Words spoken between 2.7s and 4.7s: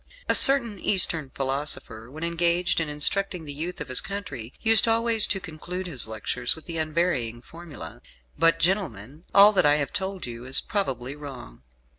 in instructing the youth of his country,